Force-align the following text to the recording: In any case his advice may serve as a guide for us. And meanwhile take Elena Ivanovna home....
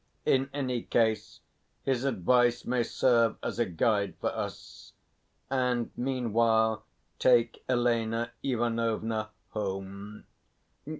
In 0.25 0.49
any 0.51 0.81
case 0.81 1.41
his 1.83 2.05
advice 2.05 2.65
may 2.65 2.81
serve 2.81 3.37
as 3.43 3.59
a 3.59 3.67
guide 3.67 4.15
for 4.19 4.31
us. 4.35 4.93
And 5.51 5.91
meanwhile 5.95 6.85
take 7.19 7.63
Elena 7.69 8.31
Ivanovna 8.43 9.29
home.... 9.51 10.25